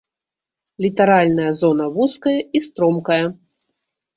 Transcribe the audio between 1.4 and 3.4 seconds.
зона вузкая і стромкая.